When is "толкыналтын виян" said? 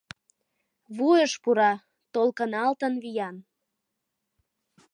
2.13-3.35